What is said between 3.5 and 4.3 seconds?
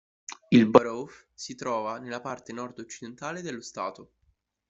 stato.